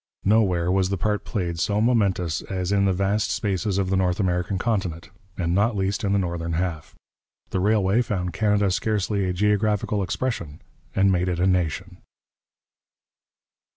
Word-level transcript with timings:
Nowhere 0.25 0.71
was 0.71 0.89
the 0.89 0.97
part 0.97 1.25
played 1.25 1.59
so 1.59 1.79
momentous 1.79 2.41
as 2.41 2.71
in 2.71 2.85
the 2.85 2.91
vast 2.91 3.29
spaces 3.29 3.77
of 3.77 3.91
the 3.91 3.95
North 3.95 4.19
American 4.19 4.57
continent, 4.57 5.11
and 5.37 5.53
not 5.53 5.75
least 5.77 6.03
in 6.03 6.11
the 6.11 6.17
northern 6.17 6.53
half. 6.53 6.95
The 7.51 7.59
railway 7.59 8.01
found 8.01 8.33
Canada 8.33 8.71
scarcely 8.71 9.29
a 9.29 9.31
geographical 9.33 10.01
expression, 10.01 10.59
and 10.95 11.11
made 11.11 11.29
it 11.29 11.39
a 11.39 11.45
nation. 11.45 11.97